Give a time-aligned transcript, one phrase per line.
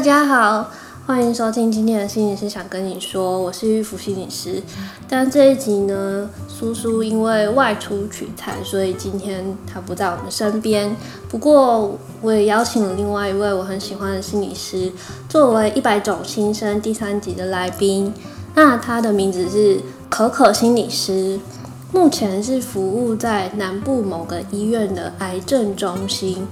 [0.00, 0.70] 大家好，
[1.06, 4.62] 欢迎收听今天的心理师想跟你说，我是玉福心理师。
[5.06, 10.96] 但这一集呢，苏苏因为外出取材，所以今天他不在我们身边。
[11.28, 14.90] 不过我也邀请了另外一位我很喜欢的心理师，
[15.28, 18.10] 作为一百种心声第三集的来宾。
[18.54, 21.38] 那他的名字是可可心理师，
[21.92, 26.48] 目前是服务在南部某个医院的癌症中心。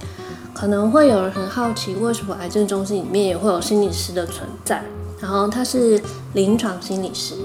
[0.59, 4.83] 可能会有人很好奇，为什么癌症中心里面也会有心理师的存在？
[5.21, 6.01] 然后他是
[6.33, 7.35] 临床心理师。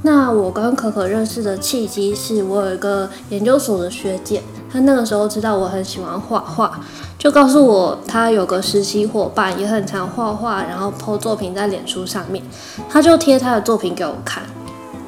[0.00, 6.80] 那我跟可可认识的契机是我有一个研究所的学姐，她那个时候知道我很喜欢画画，
[7.18, 12.42] 就告诉我她有个实习伙伴也很常画画，然后 po 作品在脸书上面，
[12.88, 14.42] 她就贴她的作品给我看，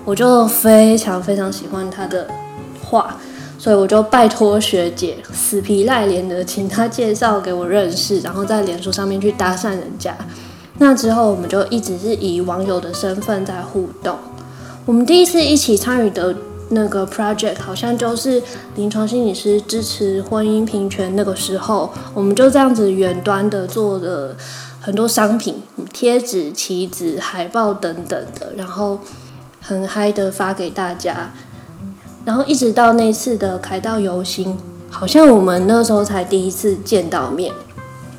[0.05, 2.29] 我就非常非常喜欢她的
[2.85, 3.17] 画。
[3.65, 10.15] 所以我就拜托学姐死皮赖脸的请她介绍给我认识，然后在脸书上面去搭讪人家。
[10.77, 14.19] 那之后我们就一直是以网友的身份在互动。
[14.85, 16.37] 我们第一次一起参与的
[16.69, 18.43] 那个 project 好像就是
[18.75, 24.37] 临床心理师支持婚姻平权那个时候，我们就这样子远端的做了
[24.79, 29.01] 很多商品、贴纸、旗子、海报等等的，然后
[29.63, 31.33] 很嗨的发给大家。
[32.25, 34.57] 然后一直到那次的凯道游行，
[34.89, 37.53] 好像我们那时候才第一次见到面，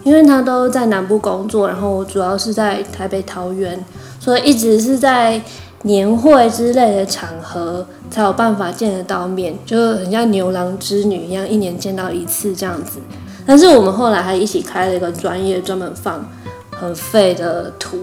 [0.03, 3.83] 因为他都在南部工作，然后我主要是在台北桃园，
[4.19, 5.41] 所以一直是在
[5.81, 12.99] 年会之类的场合才有办法见得到面，就很像牛郎织女一样，一年见到一次这样子。
[13.47, 16.23] 但是我们后来还一起开了一个专业，专门放
[16.71, 17.97] 很废的图，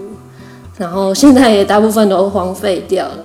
[0.77, 3.17] 然后现在也大部分都荒废掉了。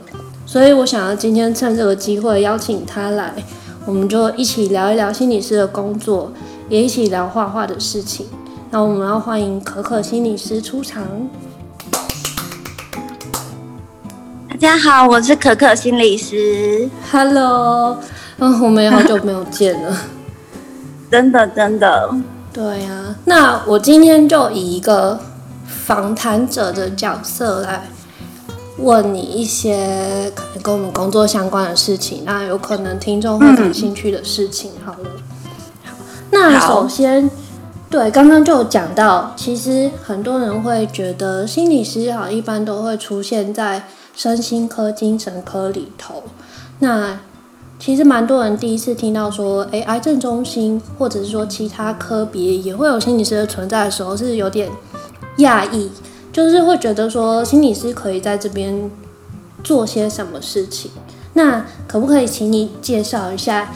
[0.49, 3.35] 所以我想要今天趁这个机会邀请他来，
[3.85, 6.33] 我们就一起聊一聊心理师的工作，
[6.71, 8.27] 也一起聊画画的事情。
[8.71, 11.05] 那我们要欢迎可可心理师出场。
[14.49, 16.89] 大家好，我是可可心理师。
[17.13, 17.99] Hello，
[18.39, 19.95] 嗯，我们也好久没有见了。
[21.11, 22.11] 真的，真的。
[22.55, 25.21] 对呀、啊，那我今天就以一个
[25.67, 27.87] 访谈者的角色来。
[28.79, 34.71] 问你一些可能跟我们工作相关的事情，那有可能听众会感兴趣的事情。
[34.85, 35.11] 好了，
[35.85, 35.97] 好，
[36.31, 37.29] 那首先，
[37.91, 43.85] 对，刚刚就有讲到，其实很多人会觉得心理师好像一般都会出现在
[44.15, 46.23] 身心科、精神科里头。
[46.79, 47.19] 那
[47.81, 54.71] 其实蛮多人第一次听到说，诶，癌症中心或者是说其他科别也会有心理师的存在的时候，是有点
[55.39, 55.91] 讶异。
[56.39, 58.89] 就是会觉得说，心理师可以在这边
[59.65, 60.89] 做些什么事情？
[61.33, 63.73] 那可不可以请你介绍一下，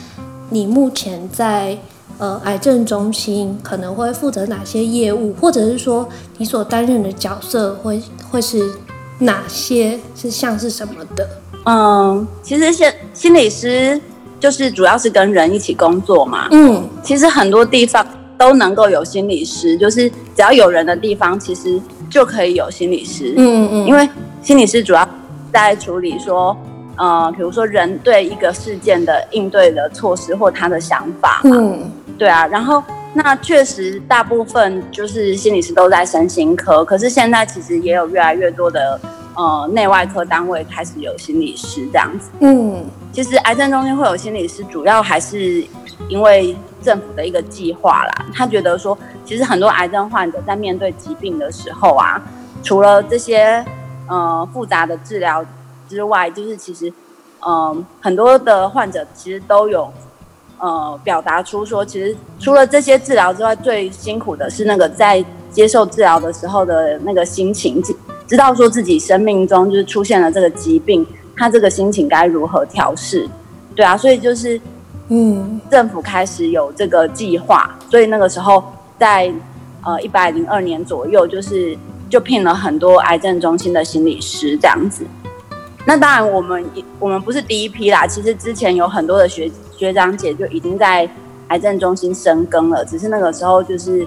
[0.51, 1.77] 你目前在
[2.19, 6.09] 呃癌症中心可能会负责哪些业务，或者是说
[6.39, 8.71] 你所担任的角色会会是
[9.19, 9.99] 哪些？
[10.15, 11.29] 是像是什么的？
[11.65, 14.01] 嗯，其实心心理师
[14.39, 16.47] 就是主要是跟人一起工作嘛。
[16.53, 18.07] 嗯，其实很多地方
[18.39, 21.83] 都能够有心理师，就是只要有人的地方，其实。
[22.13, 24.07] 就可以有心理师，嗯嗯，因为
[24.43, 25.09] 心理师主要
[25.51, 26.55] 在处理说，
[26.97, 32.85] 呃，比如说人对一个事件的应对的措施或他的想法，嗯，对啊，然后
[33.15, 39.01] 那确实大部分就是心理师都在身心科，可是现在其实也有越来越多的
[39.35, 45.65] 呃内外科单位开始有心理师这样子，嗯，其实癌症中心会有心理师，主要还是
[46.11, 46.55] 因为。
[46.85, 52.21] 政府的一个计划啦，他觉得说，其实很多癌症患者在面对疾病的时候啊，
[52.63, 53.65] 除了这些
[54.09, 55.45] 呃复杂的治疗
[55.89, 56.89] 之外，就是其实
[57.41, 59.93] 嗯、呃、很多的患者其实都有
[60.59, 67.83] 呃表达出说，其实除了这些治疗之外，最辛苦的是那个在接受治疗的时候的那个心情，
[68.27, 73.29] 知道说自己生命中就是出现了这个疾病，他这个心情该如何调试？
[73.75, 74.61] 对啊，所以就是。
[75.09, 78.65] 嗯，政府开始有这个计划，所以那个时候
[79.03, 79.33] 在
[79.85, 81.77] 呃一百零二年左右，就是
[82.09, 85.05] 就聘了很多癌症中心的心理师这样子。
[85.85, 86.65] 那当然，我们
[87.01, 91.09] 我们不是第一批啦，其实之前有很多的学学长姐就已经在
[91.49, 94.07] 癌症中心深耕了，只是那个时候就是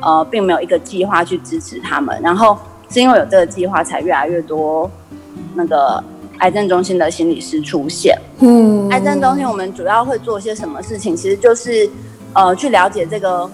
[0.00, 2.58] 呃并没有一个计划去支持他们，然后
[2.88, 4.90] 是因为有这个计划，才越来越多
[5.54, 6.02] 那个。
[6.40, 8.18] 癌症中心的心理师出现。
[8.38, 11.14] 嗯，癌症中心我们主要会做些什么事情？
[11.14, 11.86] 其实就是，
[12.32, 13.46] 呃，去了解这个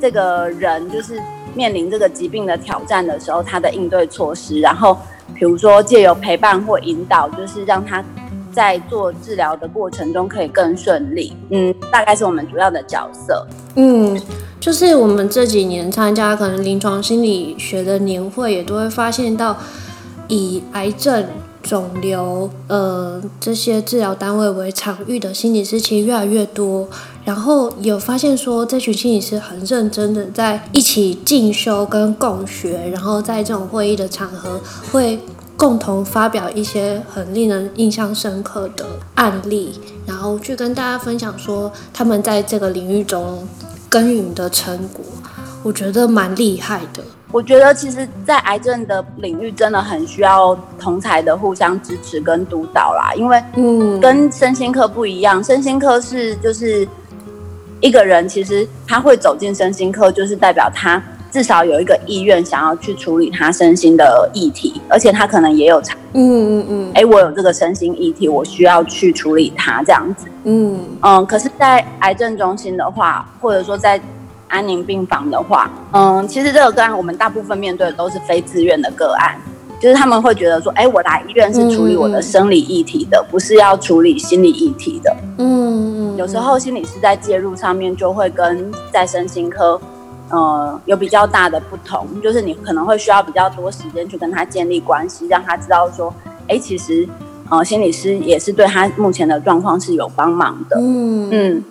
[0.00, 1.20] 这个人，就是
[1.54, 4.58] 面临这个疾病的挑战的时候，他的应对措施。
[4.60, 4.96] 然后，
[5.34, 8.02] 比如说借由陪伴或引导，就是让他
[8.52, 11.36] 在做治疗的过程中可以更顺利。
[11.50, 13.46] 嗯，大概是我们主要的角色。
[13.76, 14.20] 嗯，
[14.58, 19.56] 就是我们这几年参加可能临床心理学的年会，也都会发现到
[20.28, 21.26] 以癌症。
[21.62, 26.88] 肿瘤，呃，这些治疗单位为场域的心理师其实越来越多，
[27.24, 35.20] 然后有发现说，这群心理师很认真的在一起进修跟共学，然后在这种会议的场合会
[35.56, 43.46] 共同发表一些很令人印象深刻的案例，然后去跟大家分享说他们在这个领域中
[43.88, 45.04] 耕耘的成果，
[45.62, 47.02] 我觉得蛮厉害的。
[47.32, 53.12] 我觉得其实，在癌症的领域，真的很需要同才的互相支持跟督导啦。
[53.14, 56.88] 因为，嗯，跟身心科不一样，身心科是就是
[57.80, 71.24] 一个人，其实他会走进身心科，就是代表他至少有一个意愿想要去处理他身心的议题，而且他可能也有长，嗯嗯嗯，哎，我有这个身心议题，我需要去处理它这样子，嗯嗯。
[71.26, 74.00] 可是，在癌症中心的话，或者说在
[74.48, 79.36] 安宁病房的话，嗯，其实这个个案我们大部分面对的都是非自愿的个案，
[79.80, 85.16] 就是他们会觉得说，哎，我来医院是处理我的生理议题的，嗯、不是要处理心理议题的。
[85.40, 86.16] 嗯嗯。
[86.16, 89.80] 有时候心理师在介入上面就会跟在身心科，
[90.28, 96.14] 呃，有比较大的不同，就是你可能会需要比较多时间去跟他建立关系，让他知道说，
[96.46, 97.08] 哎，其实，
[97.48, 100.76] 呃，心理师也是对他目前的状况是有帮忙的。
[100.78, 101.64] 嗯嗯。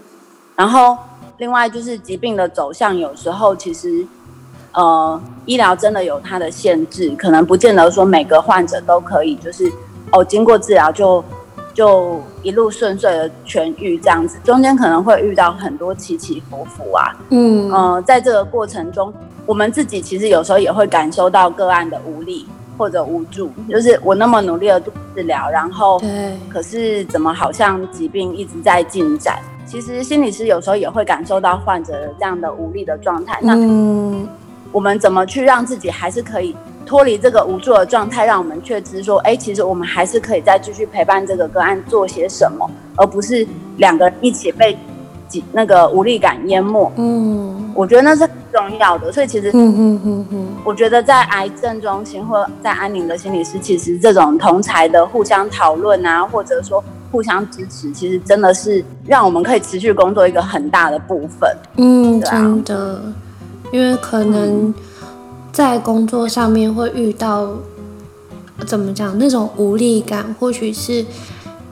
[0.55, 0.97] 然后。
[1.39, 4.05] 另外就是疾病的走向，有时候其实，
[4.73, 9.71] 呃，医疗真的有它的限制，可能不见得说每个患者都可以，就是
[10.11, 11.23] 哦，经过治疗就
[11.79, 17.15] 就一路顺遂的痊愈这样子，中间可能会遇到很多起起伏伏啊。
[17.29, 19.13] 嗯，呃，在这个过程中，
[19.45, 22.45] 我们自己其实有时候也会感受到个案的无力
[22.77, 29.39] 或者无助，就是我那么努力的做治疗，然后，对，可是怎么好像疾病一直在进展。
[29.65, 33.39] 其实心理师有时候也会感受到患者的这样的无力的状态。
[33.41, 33.55] 那
[34.73, 36.53] 我们怎么去让自己还是可以
[36.89, 43.47] 脱离这个无助的状态，让我们确知说，哎，其实我们还是可以再继续陪伴这个个案做些什么，而不是
[43.77, 44.75] 两个人一起被
[45.51, 46.91] 那个无力感淹没。
[46.95, 49.11] 嗯，我觉得那是很重要的。
[49.11, 56.83] 所以其实，嗯嗯嗯嗯，我觉得在癌症中心或在安宁的心理师，其实这种同才的互相讨论啊，或者说。
[57.11, 61.51] 互相支持，其实真的是让我们可以持续工作一个很大的部分。
[61.77, 63.01] 嗯，啊、真的，
[63.71, 64.71] 因为可能
[65.51, 71.05] 在工作上面会遇到、嗯、怎么讲那种无力感，或许是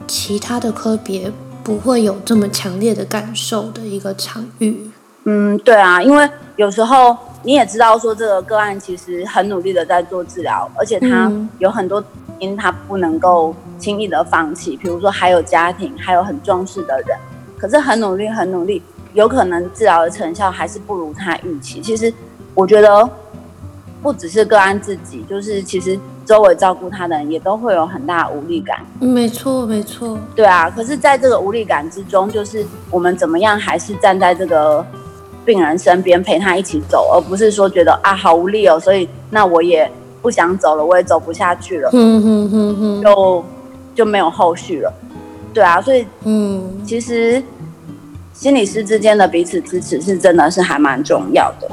[0.06, 1.32] 其他的科别
[1.62, 4.90] 不会有这么强烈的感受的一个场域。
[5.24, 12.02] 嗯，对啊，因为有时候你也知道说这个个案其实很努力的在做治疗，而且他有很多
[12.38, 13.54] 因他不能够。
[13.78, 17.16] 轻易的放弃，比如说还有家庭，还有很重视的人，
[17.56, 18.82] 可是很努力，很努力，
[19.14, 21.80] 有可能治疗的成效还是不如他预期。
[21.80, 22.12] 其实
[22.54, 23.08] 我觉得
[24.02, 28.78] 不只是个案自己，就是其实周围照顾他的人也都会有很大的无力感。
[29.00, 30.18] 没错，没错。
[30.34, 34.84] 对啊，可是在这个无力感之中，就是我们怎么样还是站在这个
[35.44, 39.90] 病人身边陪他一起走，而不是说觉得啊好无力哦，所以那我也
[40.22, 41.90] 不想走了，我也走不下去了。
[41.92, 43.44] 嗯哼哼哼，就。
[43.94, 44.94] 就没有后续了，
[45.52, 47.42] 对啊，所以嗯，其实
[48.32, 51.68] 心理师之间的彼此支持是真的是还蛮重要的。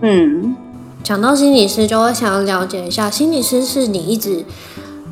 [0.00, 0.56] 嗯，
[1.02, 4.44] 讲到心理师，就会想要了解一下，心理师是你一直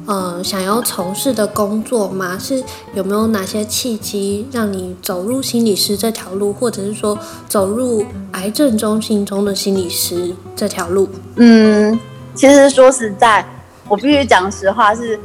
[0.06, 2.38] 呃想要从事的工作吗？
[2.38, 2.62] 是
[2.94, 7.18] 有没有哪些契机让你走入心理师这条路，或者是说
[7.48, 11.08] 走入癌症中心中的心理师这条路？
[11.36, 11.98] 嗯，
[12.34, 13.44] 其实说实在，
[13.88, 15.18] 我必须讲实话是。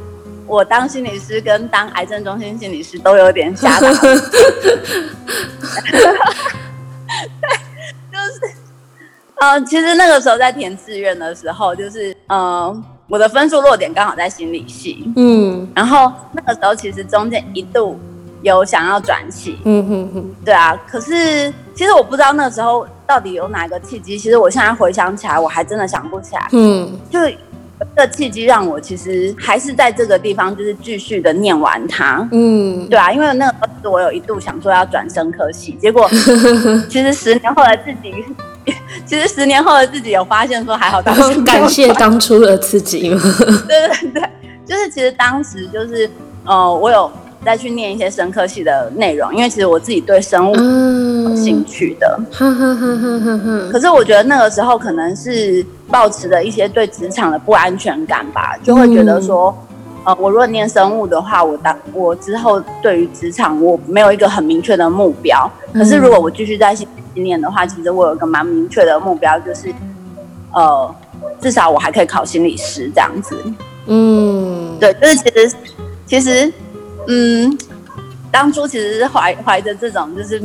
[0.48, 3.88] 我当心理师跟当癌症中心心理师都有点吓到，
[9.40, 17.98] 呃，其实那个时候在填志愿的时候，就是，呃，我的分数落点刚好在心理系，嗯，然后那个时候其实中间一度
[18.42, 27.18] 有想要转系，嗯哼哼，对啊，可是其实我不知道那个时候到底有哪个契机，其实我现在回想起来，我还真的想不起来，嗯，就。
[27.94, 32.26] 这契机让我其实还是在这个地方，就是继续的念完它。
[32.32, 36.08] 嗯，对啊，因为那个时候我有一度想说要转生科系，结果
[36.88, 38.24] 其实十年后来自己，
[39.06, 43.20] 其实十年后的自己有发现说还好当时 感谢当初的自己嘛。
[43.68, 44.22] 对对对，
[44.66, 46.10] 就是其实当时就是
[46.44, 47.10] 呃，我有。
[47.44, 50.54] 再去念一些生科系的内容，因为其实我自己对生物
[51.30, 52.18] 有兴趣的。
[52.40, 59.56] 嗯、可是我觉得那个时候可能是抱持的一些对职场的不安全感吧，就会觉得说，
[60.02, 65.48] 呃，我如果念生物的话，我当我之后对于职场我没有一个很明确的目标。
[65.72, 66.74] 可是如果我继续在
[67.16, 69.74] 心理系念的话，其实我有一个蛮明确的目标，就是
[70.52, 70.94] 呃，
[71.40, 73.36] 至少我还可以考心理师这样子。
[73.86, 75.56] 嗯，对，就是其实
[76.06, 76.52] 其实
[77.08, 77.58] 嗯，
[78.30, 80.42] 当初其实是怀怀着这种就是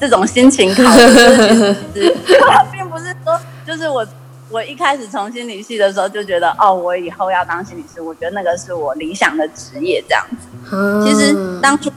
[0.00, 0.82] 这种心情考
[2.72, 4.06] 并不是说就是我。
[4.50, 10.48] 我一开始从心理系的时候就觉得，哦，我以后要当心理师，我觉得那个是我理想的职业这样子。
[10.72, 11.90] 嗯、其实当初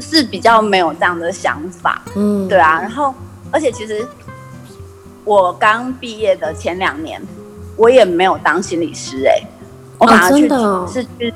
[0.00, 2.80] 是比较没有这样的想法，嗯，对啊。
[2.80, 3.14] 然后，
[3.50, 4.06] 而且其实
[5.24, 7.20] 我刚毕业的前两年，
[7.76, 9.42] 我也没有当心理师、欸，哎，
[9.98, 11.34] 我反而去、哦哦、是去，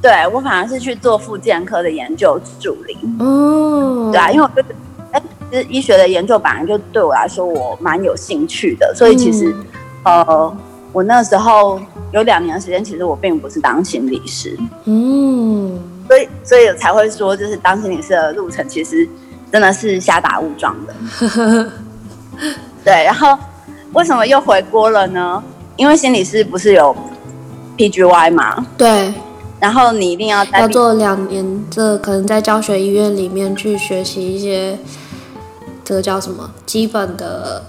[0.00, 2.96] 对我反而是去做复健科的研究助理。
[3.18, 4.74] 嗯，对啊，因为我觉得。
[5.50, 9.54] 其实医学的研究本来就对我来说我蛮有兴趣的，所以其实，
[10.04, 10.56] 嗯、呃，
[10.94, 11.78] 我那时候
[12.10, 15.78] 有两年的时间，其实我并不是当心理师，嗯，
[16.08, 19.08] 所以所以才会说，就是当心理师的路程其实
[19.50, 20.94] 真的是瞎打误撞的，
[22.84, 23.04] 对。
[23.04, 23.38] 然后
[23.92, 25.42] 为什么又回锅了呢？
[25.76, 26.94] 因为心理师不是有
[27.76, 28.66] PGY 吗？
[28.76, 29.12] 对。
[29.60, 34.78] 然后你一定要要做两年，这可能在教学医院里面去学习一些。
[35.84, 36.48] 这个叫什么？
[36.64, 37.60] 基本的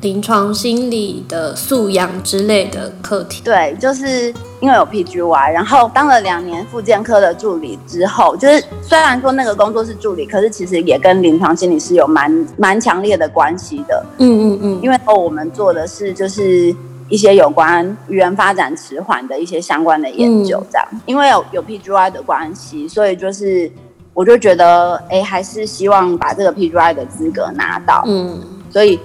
[0.00, 3.42] 临床心理的素养之类的课题。
[3.44, 14.04] 对，就是因为有 PGY，然后当了两年复健科的助理之后，就是虽然说那个工作是助理，可是其实也跟临床心理是有蛮蛮强烈的关系的。
[14.18, 14.80] 嗯嗯嗯。
[14.82, 16.74] 因为我们做的是就是
[17.08, 20.86] 一些有关语言发展迟缓的一些相关的研究，这样。
[20.92, 23.70] 嗯、因为有有 PGY 的关系，所以就是。
[24.14, 28.98] 我就觉得，哎、欸，还是希望把这个 PGY 的资格拿到，嗯，所以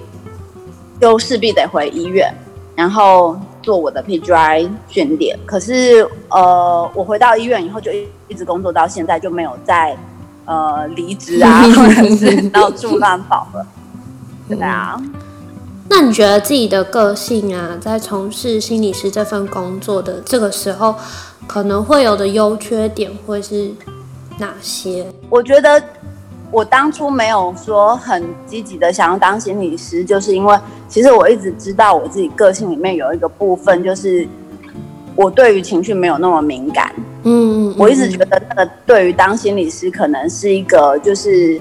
[1.04, 2.34] 就势必得回医院，
[2.74, 5.38] 然后做我的 PGI 训练。
[5.44, 9.94] 可是，呃，我回到医院以后，就一一直工作到现在，就没有再
[10.46, 13.66] 呃离职啊， 或者是到处乱跑了。
[14.48, 14.98] 对啊，
[15.90, 20.94] 那你觉得自己的个性啊，在从事心理师这份工作的这个时候，
[21.46, 23.74] 可能会有的优缺点，会是？
[24.38, 25.06] 哪些？
[25.30, 25.80] 我觉得
[26.54, 30.56] 我当初没有说很积极的想要当心理师，就是因为
[30.88, 34.24] 其实我一直知道我自己个性里面有一个部分，就是
[35.16, 36.92] 我对于情绪没有那么敏感。
[37.24, 41.60] 嗯，嗯，我一直觉得那个对于当心理师可能是一个就是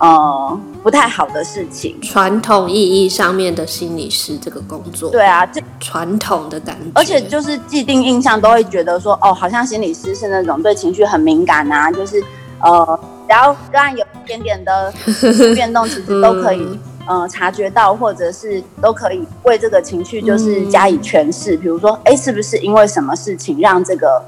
[0.00, 1.98] 呃不太好的事情。
[2.02, 12.22] 传统意义上面的心理师这个工作，对啊，这传统的感觉，而且就是既定印象都会觉得说，哦，好像心理师是那种对情绪很敏感啊，就是
[12.62, 14.92] 呃，只要个案有一点点的
[15.54, 16.60] 变动，其实都可以、
[17.08, 21.56] 嗯、呃察觉到，或者是都可以为这个情绪就是加以诠释。
[21.56, 24.22] 比如说，哎，是不是因为什么事情让这个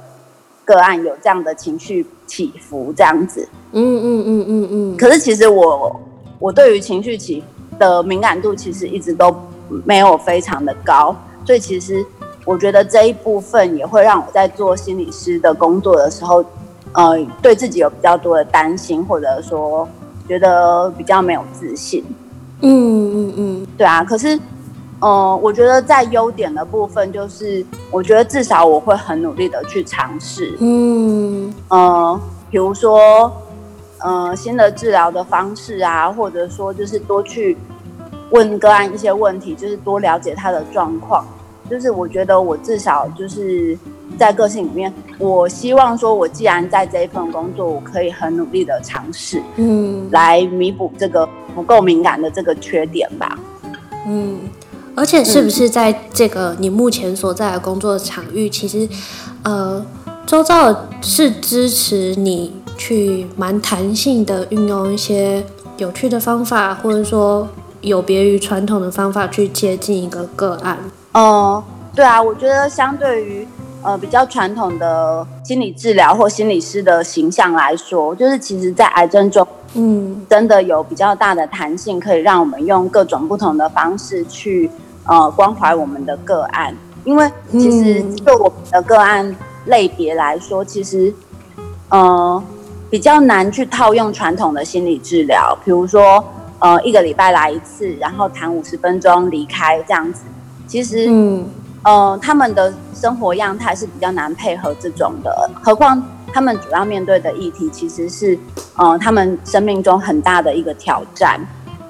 [0.65, 2.93] 个案有这样的情绪起伏？
[2.97, 4.97] 这样子，嗯嗯嗯嗯嗯。
[4.97, 6.01] 可是其实我。
[6.41, 7.43] 我对于情绪起
[7.81, 9.35] 的敏感度其实一直都
[9.85, 11.13] 没有非常的高，
[11.45, 12.07] 所以其实
[12.45, 16.45] 我觉得这一部分也会让我在做心理师的工作的时候，
[16.99, 19.89] 呃，对自己有比较多的担心，或者说
[20.27, 22.05] 觉得比较没有自信。
[22.61, 24.03] 嗯嗯嗯，对啊。
[24.03, 24.37] 可是，
[24.99, 30.57] 呃，我觉得在优点的部分，就是我觉得至少我会很努力的去尝试。
[30.59, 33.33] 嗯，呃，比如说。
[34.01, 37.59] 呃，新的治疗的方式啊，或者说就是多去
[38.31, 41.27] 问个案一些问题，就是多了解他的状况。
[41.71, 43.79] 就是我觉得我至少就是
[44.19, 53.39] 在个性里面，我希望说，我既然在这一份工作，我可以很努力的尝试，嗯，来弥补这个不够敏感的这个缺点吧。
[54.07, 54.39] 嗯，
[54.95, 58.89] 而且是不是在这个你目前所在的工作的场域，其实
[59.43, 59.85] 呃，
[60.27, 62.53] 周遭是支持你。
[62.81, 65.45] 去蛮弹性的运用一些
[65.79, 67.49] 有趣的方法，或者说
[67.81, 70.79] 有别于传统的方法去接近一个个案。
[71.19, 71.65] 哦、呃，
[71.97, 73.47] 对啊，我觉得相对于
[73.83, 79.45] 呃比较传统的心理治疗或心理师的形象来说，就是其实在癌症中，
[79.75, 84.71] 嗯，真的有比较大的弹性，可以让我们用各种不同的方式去
[85.07, 86.73] 呃关怀我们的个案。
[87.05, 89.35] 因为其实就我们的个案
[89.67, 91.13] 类别来说，其实
[91.89, 92.41] 呃。
[92.91, 96.25] 比较难去套用传统的心理治疗，比如说，
[96.59, 100.23] 呃，一个礼拜来一次，然后谈五十分钟离开这样子。
[100.69, 101.45] 其实，嗯，
[101.83, 105.51] 呃，他们的生活样态是比较难配合这种的。
[105.63, 106.01] 何况
[106.33, 108.39] 他们主要面对的议题其实是，
[108.77, 111.41] 呃，他们生命中很大的一个挑战。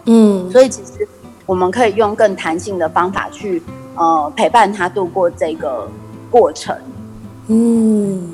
[0.06, 1.06] 嗯，所以其实
[1.44, 3.62] 我们可以用更弹性的方法去，
[3.96, 5.88] 呃，陪伴他度过这个
[6.30, 6.74] 过程。
[7.48, 8.30] 嗯。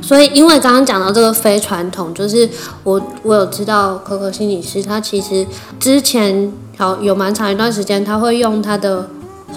[0.00, 2.48] 所以因为刚刚讲到这个非传统，就是
[2.82, 5.46] 我我有知道可可心理师，他其实
[5.78, 9.08] 之前好有蛮长一段时间，他会用他的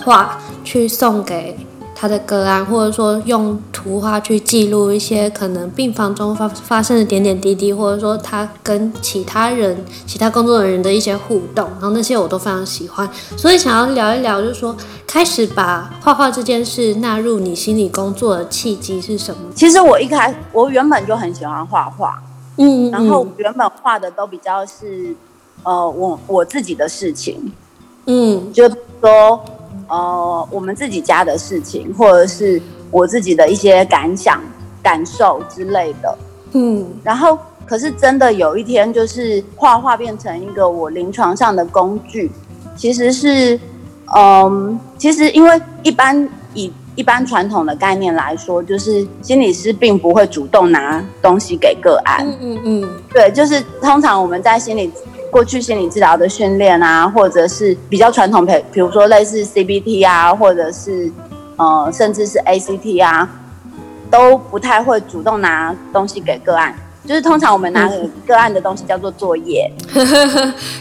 [0.05, 1.57] 画去送给。
[1.97, 14.75] 他的个案，或者说用图画去记录一些可能病房中发发生的点点滴滴，或者说他跟其他人、其他工作人员的一些互动，然后那些我都非常喜欢，所以想要聊一聊，就是说
[15.07, 19.39] 开始把画画这件事纳入你心理工作的契机是什么？
[19.55, 22.21] 其实我一开我原本就很喜欢画画，
[22.57, 25.15] 嗯，嗯，然后原本画的都比较是
[25.63, 27.53] 呃我我自己的事情，
[28.05, 28.69] 嗯，就
[28.99, 29.41] 说。
[29.87, 32.61] 呃，我们自己家的事情，或者是
[32.91, 34.41] 我自己的一些感想、
[34.81, 36.17] 感受之类的，
[36.53, 42.31] 嗯，然后可是真的有一天，就是画画变成一个我临床上的工具，
[42.75, 43.59] 其实是，
[44.15, 54.91] 嗯，其实因为一般以一般传统的概念来说，就是心理师并不会主动拿东西给个案，嗯嗯嗯，对，就是通常我们在心理。
[55.31, 61.11] 过去心理治疗的训练啊，或者是比较传统，比比如说类似 CBT 啊，或者是
[61.57, 63.29] 呃，甚至是 ACT 啊，
[64.09, 66.75] 都不太会主动拿东西给个案。
[67.07, 67.87] 就是通常我们拿
[68.25, 69.71] 个案的东西叫做作业，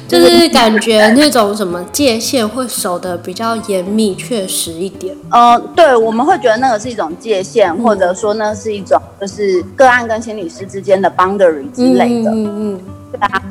[0.09, 5.15] 就是感觉那种什么界限会守的比较严密、确实一点。
[5.31, 12.31] 呃，对，我们会觉得那个是一种界限，或者说那是一种就是个案跟心理师之间的 boundary 之类的。
[12.31, 12.81] 嗯嗯，
[13.13, 13.43] 对啊。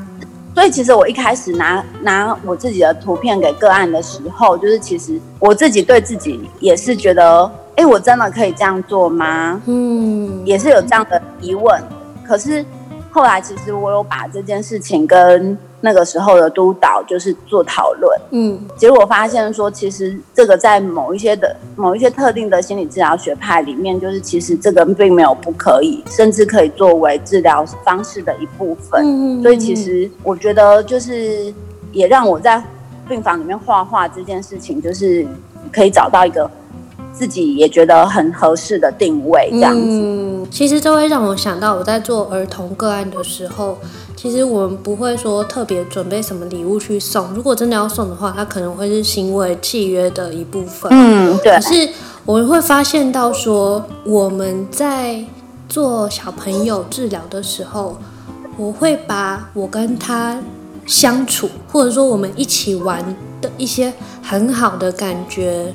[0.53, 9.59] 所以其实我一开始拿拿我自己的图片给个案的时候，就是其实我自己对自己也是觉得，哎，我真的可以这样做吗？
[9.65, 11.81] 嗯，也是有这样的疑问。
[12.23, 12.63] 可是
[13.11, 29.03] 后来其实我有把这件事情跟那个时候的督导就是做讨论，嗯，结果发现说，其实这个在某一些的某一些特定的心理治疗学派里面，就是其实这个并没有不可以，甚至可以作为治疗方式的一部分。
[29.03, 31.53] 嗯，所以其实我觉得就是
[31.91, 32.63] 也让我在
[33.09, 35.27] 病房里面画画这件事情，就是
[35.69, 36.49] 可以找到一个。
[37.15, 39.81] 自己也觉得很合适的定位，这样子。
[39.87, 43.77] 嗯，其实这会让我想到，我在做儿童个案的时候，
[44.23, 47.33] 其实我们不会说特别准备什么礼物去送。
[47.33, 50.89] 如果真的要送的话，它可能会是行为契约的一部分。
[50.93, 51.51] 嗯，对。
[51.55, 51.89] 可是
[52.23, 55.25] 我们会发现到说，我们在
[55.67, 57.97] 做小朋友治疗的时候，
[58.55, 60.41] 我会把我跟他
[60.85, 63.03] 相处，或者说我们一起玩
[63.41, 65.73] 的一些很好的感觉。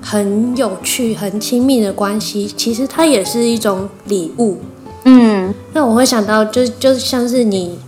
[0.00, 4.58] 很有趣、很亲密的关系，其实它也是一种礼物。
[5.10, 7.78] 嗯，那我会想到就，就像是你，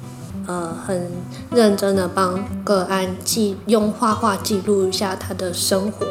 [0.47, 1.11] 呃，很
[1.51, 6.07] 认真的帮个案记，用画画记录一下他的生活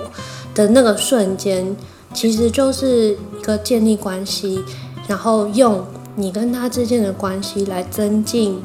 [0.54, 1.76] 的那个瞬间，
[2.14, 4.64] 其实就是一个建立关系，
[5.08, 5.84] 然后用
[6.16, 8.62] 你跟他之间的关系来增进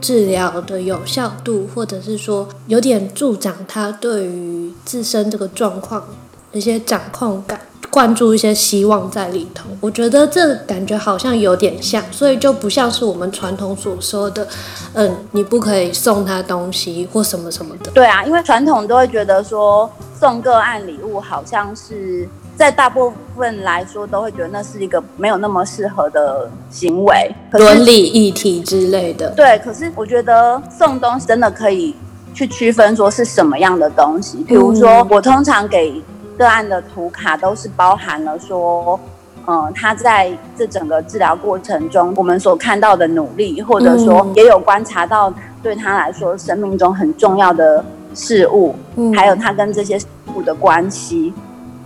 [0.00, 6.04] 治疗的有效度，或者是说有点助长他对于自身这个状况。
[6.52, 14.46] 一些掌控感，灌注一些希望在里头，我觉得这感觉好像有点像，所以就不像是我们传统所说的，
[14.94, 17.90] 嗯，你不可以送他东西或什么什么的。
[17.92, 29.28] 对啊，因为传统都会觉得说送个案礼物，好像是在大部分来说都会觉得那是一个没有那么适合的行为，伦理议题之类的。
[29.30, 31.94] 对，可是我觉得送东西真的可以
[32.34, 36.02] 去区分说是什么样的东西，比如说我通常给。
[36.38, 38.98] 个案的图卡都是包含了说，
[39.46, 48.74] 嗯，他在这整个治疗过程中，我们所看到的努力，或者说也有观察到对他来说生命中很重要的事物，
[49.16, 51.34] 还有他跟这些事物的关系。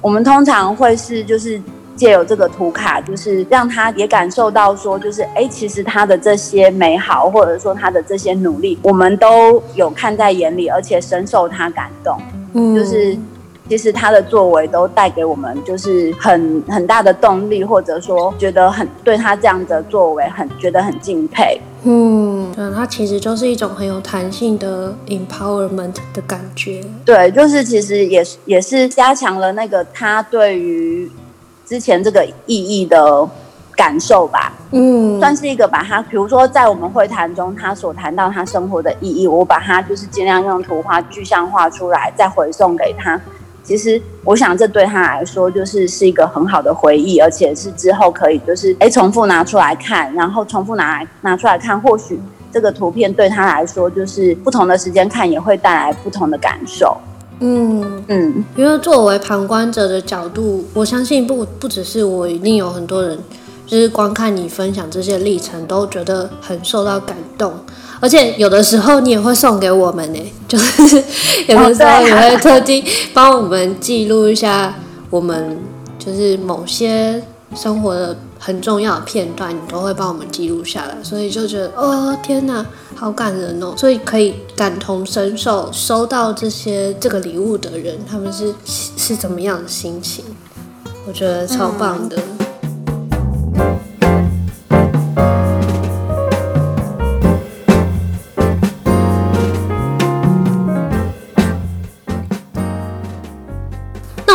[0.03, 1.61] 我们通常会是就是
[1.97, 12.19] 借由这个图卡，就是让他也感受到说，就是哎，其实他的这些美好，或者说他的这些努力，我们都有看在眼里，而且深受他感动。
[12.53, 13.17] 嗯，就是。
[13.69, 21.61] 其实他的作为都带给我们就是很很大的动力，或者说觉得很对他这样的作为很觉得很敬佩。
[21.85, 26.85] 嗯，对，他其实就是一种很有弹性的 empowerment 的感觉。
[27.05, 31.11] 对，就是其实也是也是加强了那个他对于
[31.65, 33.29] 之前这个意义的
[33.75, 34.53] 感受吧。
[34.73, 43.21] 嗯，算是一个把他，比如说在我们会谈中，他所谈到他生活的意义，我把他就是尽量用图画具象化出来，再回送给他。
[43.65, 52.21] 其实，我想这对他来说就是是一个很好的回忆，而且是之后可以就是哎重复拿出来看，然后重复拿来拿出来看，或许
[52.53, 56.97] 这个图片对他来说就是不同的时间看也会带来不同的感受。
[57.41, 63.19] 嗯嗯，因为作为旁观者的角度，我相信不不只是我，一定有很多人
[63.67, 67.53] 就是光看你分享这些历程，都觉得很受到感动。
[68.03, 70.97] 而且有的时候你也会送给我们呢， 就是
[71.47, 72.85] 有的时候也会特地
[73.15, 74.75] 帮我们记录一下
[75.09, 75.57] 我们
[76.01, 77.23] 就是某些
[77.55, 83.73] 生活的很重要的片段，你都会帮我们记录下来，所以就觉得哦天哪，好感人哦！
[83.77, 88.53] 所以可以感同身受，收到这些这个礼物的人，他们是
[88.97, 90.25] 是怎么样的心情？
[91.07, 92.17] 我觉得超棒的。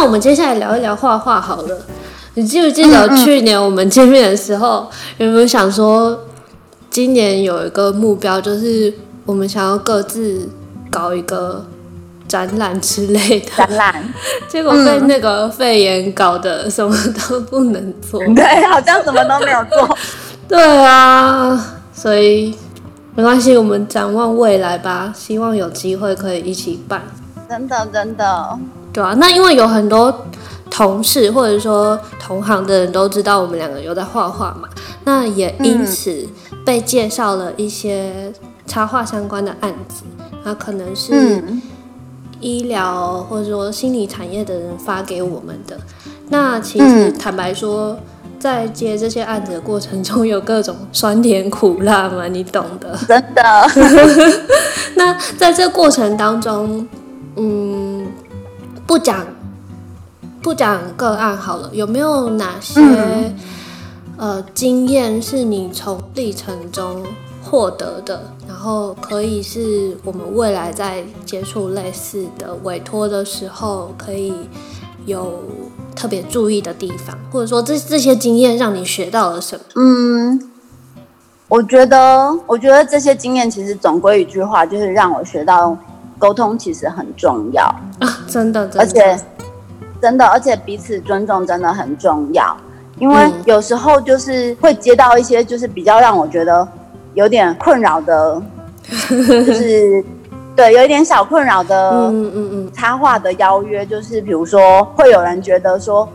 [0.08, 1.78] 我们接下来聊一聊画画好了。
[2.36, 6.18] 你记不记得去年我们见面的时候，有没有想说
[6.90, 8.94] 今年有一个目标，就是
[9.26, 10.48] 我们想要各自
[10.90, 11.66] 搞一个
[12.26, 14.14] 展览之类的展览？
[14.48, 16.96] 结果被那个肺炎搞得什么
[17.28, 18.24] 都不能做。
[18.34, 19.98] 对，好像什么都没有做。
[20.48, 22.56] 对啊，所以
[23.14, 25.14] 没关系，我们展望未来吧。
[25.14, 27.02] 希望有机会可以一起办。
[27.50, 28.58] 真的，真的。
[28.98, 30.26] 对啊，那因为有很多
[30.72, 34.68] 同事或者说同行的人都知道我们两个有在画画嘛，
[35.04, 36.28] 那也因此
[36.66, 38.34] 被介绍了一些
[38.66, 40.02] 插画相关的案子，
[40.44, 41.44] 那可能是
[42.40, 45.78] 医疗或者说心理产业的人发给我们的。
[46.30, 47.96] 那其实坦白说，
[48.40, 52.98] 在接这些案子的过程中，有各种酸甜苦辣嘛，你懂的。
[53.08, 53.44] 真的。
[54.98, 56.88] 那在这过程当中，
[57.36, 57.87] 嗯。
[58.88, 59.28] 不讲
[60.42, 63.36] 不讲个案好了，有没有哪些、嗯、
[64.16, 67.04] 呃经验是你从历程中
[67.44, 68.32] 获得的？
[68.48, 74.34] 然后可以是我们未来在接触类似的委托的时候，可以
[75.06, 75.44] 有
[75.94, 79.66] 特别注意的地方，或者说这这些经验让你学到了什么？
[79.76, 80.50] 嗯，
[81.50, 85.78] 我觉得，我觉得这些经验其实总归一句话，就是让我学到。
[86.18, 87.64] 沟通其实很重要
[88.00, 89.20] 啊，真的，真的，而且
[90.02, 92.56] 真的，而且彼此尊重真的很重要。
[93.00, 96.68] 因为有时候就是会接到一些就是比较让我觉得
[97.14, 98.42] 有点困扰的，
[99.10, 100.04] 就是
[100.56, 106.08] 对，有一点小困扰的，嗯嗯嗯，插画的邀约，就是比如说会有人觉得说。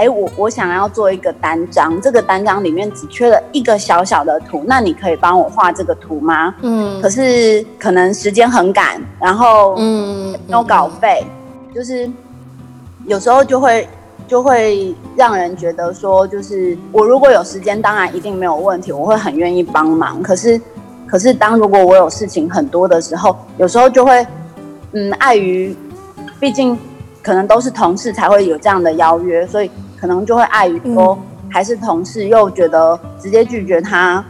[0.00, 6.54] 哎，我我想要做一个单张，这个单张里面只缺了一个小小的图，那你可以帮我画这个图吗？
[6.62, 11.22] 嗯，可是可能时间很赶，然后嗯，没有稿费，
[11.74, 12.10] 就是
[13.04, 13.86] 有时候就会
[14.26, 20.22] 就会让人觉得说，就是我如果有时间，当然一定没有问题，我会很愿意帮忙。
[20.22, 20.58] 可是
[21.06, 24.26] 可是当如果我有事情很多的时候，有时候就会
[24.92, 25.76] 嗯，碍于
[26.40, 26.74] 毕竟
[27.22, 29.70] 可能都是同事才会有这样的邀约，所以。
[30.00, 31.18] 可能就会碍于说
[31.50, 34.24] 还是同事，又觉得直接拒绝他，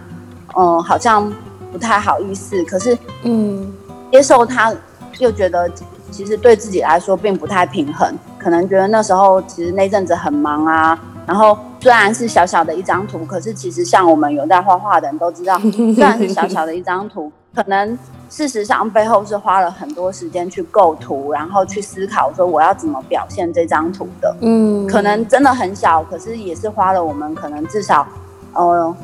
[0.56, 1.32] 嗯、呃，好像
[1.70, 2.62] 不太好意思。
[2.64, 3.72] 可是，嗯，
[4.10, 4.74] 接受他
[5.18, 5.70] 又觉得
[6.10, 8.12] 其实对自己来说并不太平衡。
[8.38, 10.98] 可能觉得那时候其实那阵子很忙啊。
[11.26, 15.56] 然后虽然是小小的一张图，可是其实像我们有在画画的人都知道，
[15.94, 17.98] 虽然是小小的一张图，可能。
[18.32, 24.36] 事实上，背后是花了很多时间去构图，然后去思考说我要怎么表现这张图的。
[24.40, 28.06] 嗯，可能真的很小，可是也是花了我们可能至少，
[28.52, 28.94] 呃，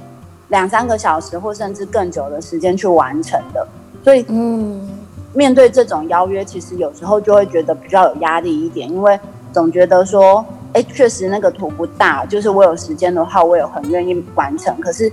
[0.47, 3.67] 两三个小时或甚至更久的时间去完成的。
[4.05, 4.89] 所以，嗯，
[5.35, 9.19] 面对这种邀约，其实有时候就会觉得比较有压力一点，因为
[9.53, 14.81] 总觉得说，哎，确实那个图不大，就是我有时间的话，我也很愿意完成。
[14.81, 15.09] 可是，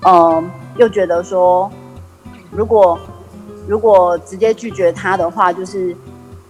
[0.00, 0.44] 嗯、呃，
[0.78, 1.70] 又觉得说，
[2.54, 2.98] 如果
[3.66, 5.94] 如果直接拒绝他的话，就是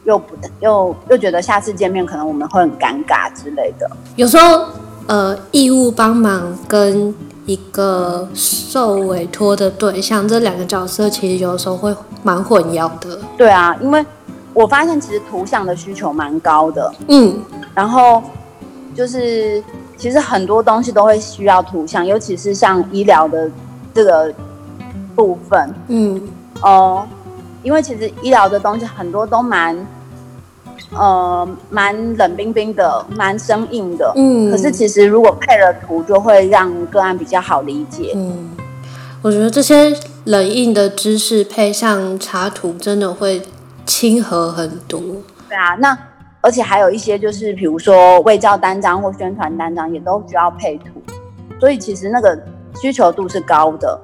[0.05, 3.91] 又不又又觉得下次见面可能我们会很尴尬之类的。
[4.17, 4.67] 有时候，
[5.07, 7.15] 呃，义务帮忙跟
[7.47, 13.19] 一个受委托的对象这两个角色，其实有时候会蛮混淆的。
[13.37, 14.05] 对啊，因为
[14.53, 16.93] 我发现其实图像的需求蛮高的。
[17.09, 17.39] 嗯，
[17.75, 18.23] 然后
[18.95, 19.63] 就是
[19.97, 23.51] 其实很多东西都会需要图像，尤其是像医疗的
[23.95, 24.33] 这个
[25.15, 25.75] 部分。
[25.89, 26.29] 嗯。
[26.63, 27.07] 哦，
[27.63, 29.87] 因为其实医疗的东西很多都蛮，
[30.97, 34.13] 呃，蛮冷冰冰的，蛮生硬的。
[34.15, 38.13] 嗯，可是其实如果配了图，就会让个案比较好理解。
[38.15, 38.51] 嗯，
[39.21, 43.43] 我觉得这些冷硬的知识配上插图，真的会
[43.85, 45.01] 亲和很多。
[45.49, 45.99] 对啊，那
[46.41, 51.03] 而且还有一些就是，比如说卫教单张或宣传单张，也都需要配图，
[51.59, 52.39] 所以其实那个
[52.81, 54.01] 需求度是高的。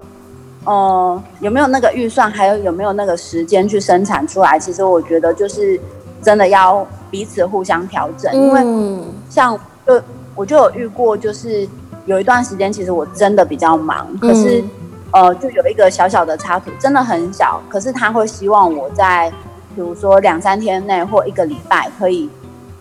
[0.64, 2.30] 哦、呃，有没有那个预算？
[2.30, 4.58] 还有有没有那个时间去生产出来？
[4.58, 5.80] 其实我觉得就是
[6.22, 10.00] 真的要彼此互相调整，因为像就
[10.34, 11.66] 我就有遇过，就是
[12.06, 14.60] 有一段时间，其实我真的比较忙，可是、
[15.12, 19.30] 嗯、呃，就有一个小小的插图，真的很小，可是他会希望我在
[19.74, 22.28] 比如说两三天内或一个礼拜可以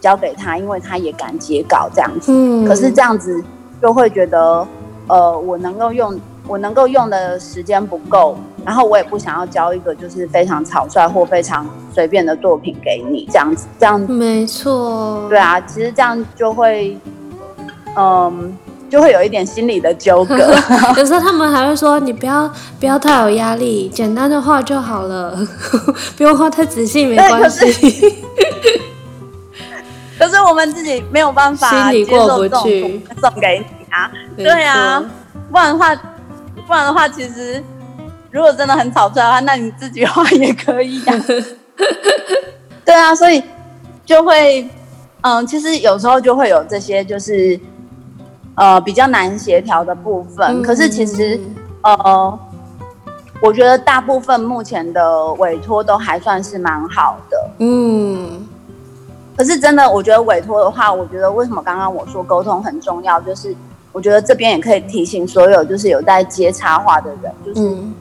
[0.02, 2.32] 交给他，因为他也敢截稿这样子。
[2.34, 3.44] 嗯，可是这样子
[3.82, 4.68] 就会觉得
[5.10, 6.18] 呃，我能够用
[6.48, 8.38] 我能够用的时间不够。
[8.66, 16.96] 然后我也不想要交一个就是非常草率或非常随便的作品给你，这样子，这样没错，对啊，其实这样就会，
[17.96, 18.56] 嗯，
[18.90, 20.36] 就会有一点心理的纠葛。
[20.98, 25.36] 有时候他们还会说：“你不要不要太有压力，简单的画就好了，
[26.18, 28.14] 不用画太仔细，没关系。”
[30.20, 35.04] 可是我们自己没有办法心里过不去，送给你啊，对啊，
[35.52, 35.96] 不然的话，
[36.68, 37.64] 不然的话，其实。
[38.32, 41.18] 如果真的很草率的话，那你自己画也可以呀、啊。
[42.86, 43.44] 对啊，所以
[44.06, 44.70] 就会，
[45.22, 47.60] 嗯，其实有时候就会有这些，就是
[48.54, 50.46] 呃比较难协调的部分。
[50.48, 51.40] 嗯、可是其实，
[51.82, 52.40] 呃，
[53.42, 57.50] 我觉得大部分目前的委托都还算是蛮好的。
[57.58, 58.48] 嗯。
[59.36, 63.56] 可是真的，我觉得委托的话，我觉得为什么刚刚我说沟通很重要，就是
[63.92, 67.62] 我觉得这边也可以提醒所有就是有在接插画的人，就是。
[67.62, 67.94] 嗯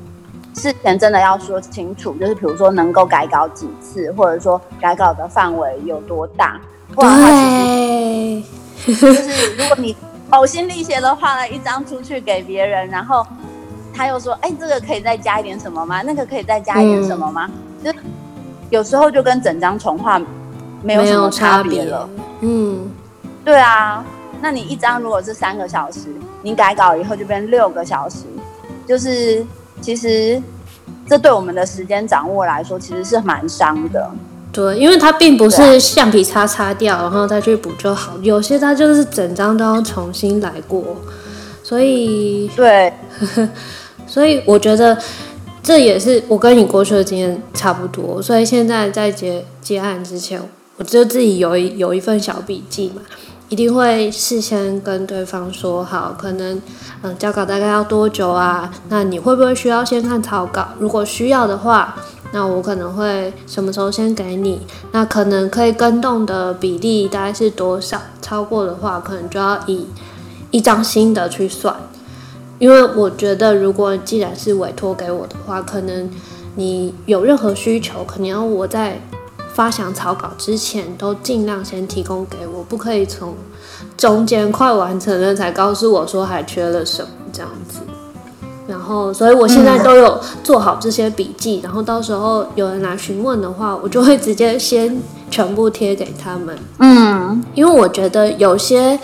[0.55, 6.61] 事前真的要说清楚，就是比如说能够改稿几次，或者说改稿的范围有多大，
[6.96, 9.96] 不然的话其实就是如果你
[10.33, 13.24] 呕心沥血的画了一张出去给别人，然后
[13.94, 16.03] 他又说，哎，这个可以再加一点什么吗？
[16.03, 17.48] 那个可以再加一点什么吗？
[17.85, 18.01] 嗯、就
[18.70, 20.20] 有时候就跟整张重画
[20.83, 22.09] 没有什么差别了。
[22.40, 22.90] 嗯，
[23.44, 24.05] 对啊，
[24.40, 26.09] 那你一张如果是三个小时，
[26.42, 28.24] 你改稿以后就变六个小时，
[28.87, 29.44] 就是。
[29.81, 30.42] 其实，
[31.07, 34.11] 这对我们的时间掌握来说，其实是蛮伤的。
[34.51, 38.18] 对，因为它并不是橡皮擦擦掉，然后再去补就好。
[38.22, 40.96] 有些它就是整张都要重新来过，
[41.62, 42.92] 所以对，
[44.05, 44.98] 所以我觉得
[45.62, 48.20] 这也是我跟你过去的经验差不多。
[48.20, 50.42] 所以现在在接接案之前，
[50.77, 53.03] 我就自己有一有一份小笔记嘛。
[53.49, 56.61] 一定会事先跟对方说好，可能
[57.03, 58.71] 嗯交稿大概要多久啊？
[58.91, 60.69] 那你会不会需要先看草稿？
[60.79, 61.97] 如果需要的话，
[62.31, 64.61] 那我可能会什么时候先给你？
[64.93, 67.99] 那可能可以更动的比例大概是多少？
[68.21, 69.87] 超过的话，可能就要以
[70.51, 71.75] 一张新的去算。
[72.59, 76.11] 因为我觉得，如果既然是委托给我的话，可能
[76.57, 79.01] 你有任何需求，可能要我在。
[79.59, 83.35] 发想草稿之前，都尽量先提供给我，不可以从
[83.97, 87.81] 中间快完成了才告诉我说还缺了什么这样子。
[88.68, 96.57] 然后，所以我现在都有做好这些笔记，然后到时候有人来询问的话，我就会直接先全部贴给他们。
[96.79, 98.97] 嗯，因为我觉得有些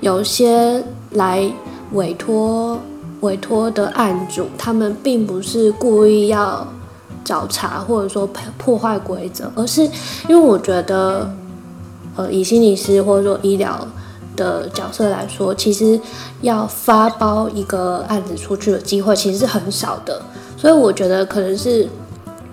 [0.00, 1.44] 有些来
[1.92, 2.78] 委托
[3.20, 6.66] 委托的案主，他们并不是故意要。
[7.24, 8.28] 找茬或者说
[8.58, 9.82] 破坏规则，而是
[10.28, 11.30] 因为我觉得，
[12.16, 13.86] 呃，以心理师或者说医疗
[14.36, 16.00] 的角色来说，其实
[16.40, 20.22] 要发包一个案子出去的机会其实是很少的，
[20.56, 21.88] 所以我觉得可能是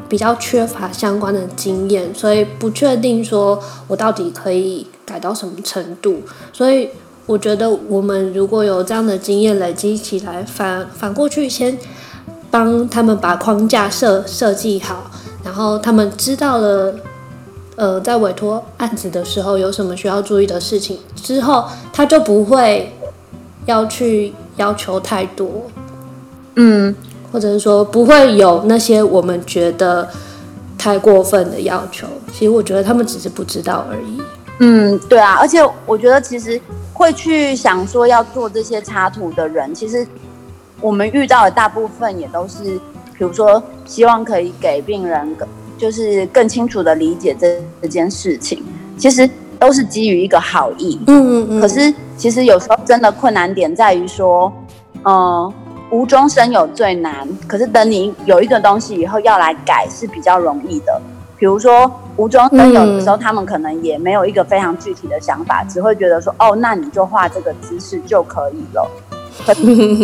[0.10, 6.90] 比较缺乏相关的经验，所以不确定说我到底可以改到什么程度，所以
[7.26, 11.78] 我觉得我们如果有这样的经验累积起来，反反过去先。
[12.50, 15.12] 帮他们把框架设设计好，
[15.44, 16.96] 然后他们知道了，
[17.76, 22.92] 呃，在委托案子的时候有什么需要注意的事情之后，他就不会
[23.66, 25.64] 要去要求太多，
[26.56, 26.96] 嗯，
[27.32, 30.08] 或者是说不会有那些我们觉得
[30.78, 32.08] 太过分的要求。
[32.32, 34.22] 其实我觉得他们只是不知道而已。
[34.60, 36.60] 嗯，对啊，而且我觉得其实
[36.94, 40.08] 会去想说要做这些插图的人，其实。
[40.82, 42.78] 我们遇到的大部分也都是，
[43.18, 48.64] 比如说希望可以给病人更就是更清楚的理解这这件事情，
[48.98, 51.00] 其实都是基于一个好意。
[51.08, 51.62] 嗯嗯嗯。
[51.62, 54.52] 可是其实有时候真的困难点在于说，
[55.04, 55.54] 嗯、呃，
[55.92, 57.28] 无中生有最难。
[57.48, 61.02] 可是等你有一个东西以后要来改是比较容易的。
[61.38, 68.90] 比如说无中生有的时候，他们可能也没有一个非常具体的想法，只会觉得说，哦，那你就画这个姿势就可以了。
[69.46, 69.54] 可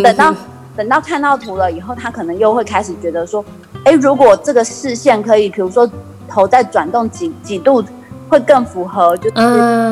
[0.02, 0.34] 等到。
[0.76, 3.44] 等到看到图了以后，他可能又会开始觉得说，
[3.84, 5.88] 哎，如果这个视线可以，比如说
[6.28, 7.82] 头再转动几几度，
[8.28, 9.36] 会更符合，就是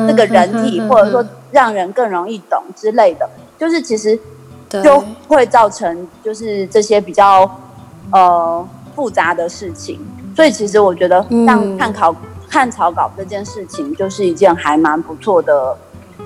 [0.07, 4.19] 这个人体，或者说让人更容易懂之类的，就是其实
[4.83, 7.49] 就会造成就是这些比较
[8.11, 9.99] 呃复杂的事情。
[10.35, 12.15] 所以其实我觉得，像看考
[12.49, 15.77] 看草稿这件事情，就是一件还蛮不错的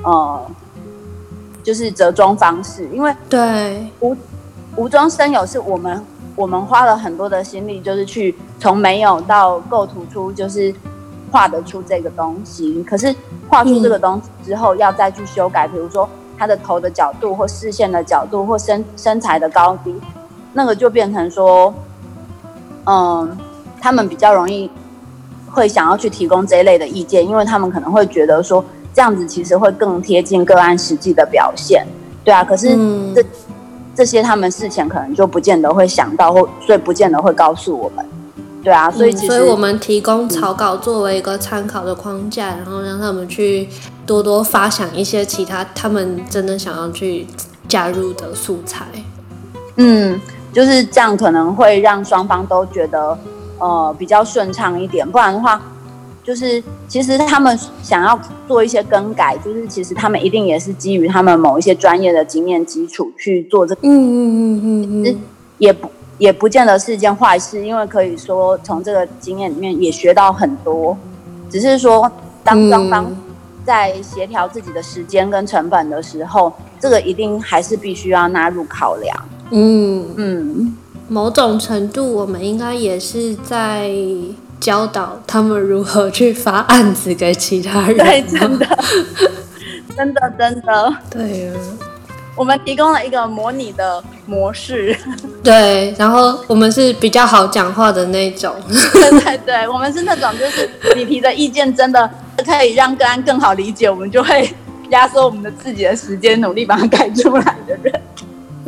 [0.03, 0.41] 呃。
[1.63, 3.85] 就是折中方式，因为对。
[3.99, 4.15] 无
[4.77, 6.01] 无中生有是我们
[6.35, 10.73] 我们花了很多的心力，就是去从没有到构图出，就是
[11.31, 12.81] 画得出这个东西。
[12.83, 13.13] 可是
[13.49, 19.93] 画出这个东西之后，要再去修改，比如说他的头的角度，或视线的角度，或身身材的高低，
[20.53, 21.73] 那个就变成说，
[22.85, 23.37] 嗯，
[23.81, 24.69] 他们比较容易
[25.49, 28.63] 会想要去提供这一类的意见，因为他们可能会觉得说。
[28.93, 31.85] 这样子其实会更贴近个案实际的表现，
[32.23, 32.43] 对啊。
[32.43, 32.69] 可是
[33.13, 33.25] 这、嗯、
[33.97, 38.05] 这些他们事前可能就不见得会想到，或所以不见得会告诉我们，
[38.63, 38.91] 对啊。
[38.91, 43.67] 所以其实、嗯、所以我们提供草稿作为一个参考的框架，然后让他们去
[44.05, 47.25] 多多发想一些其他他们真的想要去
[47.67, 48.85] 加入的素材。
[49.77, 50.21] 嗯，
[50.53, 53.17] 就是这样，可能会让双方都觉得
[53.57, 55.59] 呃比较顺畅一点，不然的话。
[56.27, 63.79] 就是其实他们想要做一些更改，就是其实他们一定也是基于他们某一些专业的经验基础去做这个。
[63.83, 65.17] 嗯嗯嗯嗯嗯，
[65.57, 70.97] 也不也不见得是一件坏事，因为可以说从这个经验里面也学到很多。
[71.49, 72.11] 只是说，
[72.43, 73.15] 当双方
[73.63, 79.17] 在协调自己的时间跟成本的时候，这个一定还是必须要纳入考量。
[79.51, 80.75] 嗯嗯，
[81.07, 83.89] 某种程度，我们应该也是在。
[84.59, 87.97] 教导他们如何去发案子给其他人。
[87.97, 88.67] 对，真的，
[89.95, 90.95] 真的，真的。
[91.09, 91.53] 对啊，
[92.35, 94.97] 我们提供了一个模拟的模式。
[95.43, 98.53] 对，然后我们是比较好讲话的那种。
[98.93, 102.09] 对对对，我们是那种就是你提的意见真的
[102.45, 104.53] 可以让个案更好理解，我们就会
[104.89, 107.93] 压缩我们的自己的时间，努力把它改出来的人。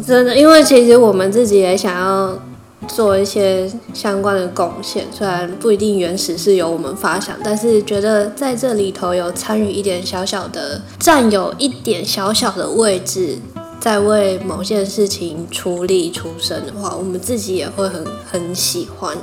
[0.05, 2.39] 真的，因为其实我们自己也想要。
[2.87, 13.37] 做一些相关的贡献，虽然不一定原始是由我们发想，但是觉得在这里头有参与一点小小的，占有一点小小的位置，
[13.79, 19.15] 在为某件事情出力出声的话，我们自己也会很很喜欢。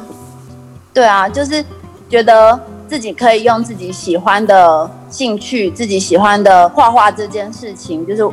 [0.92, 1.64] 对啊，就是
[2.08, 8.24] 觉得自己可以用自己喜欢的兴趣，自己喜欢的画画这件事情，就是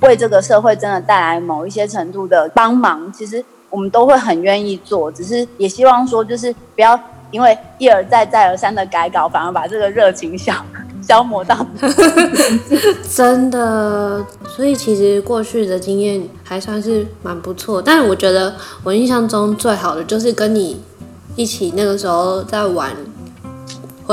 [0.00, 3.12] 为这个社会真的带来某一些程度的帮忙。
[3.12, 3.44] 其实。
[3.72, 6.98] 我们都会很愿意做，只是也希望说，就是不要
[7.30, 10.54] 因为一而再、再而三的改稿，反而把这个热情消
[11.02, 11.66] 消磨到。
[13.10, 17.80] 真的，所以其实过去的经验还算是蛮不错。
[17.80, 18.54] 但是我觉得
[18.84, 20.82] 我印象中最好的就是跟你
[21.34, 22.94] 一起那个时候在玩。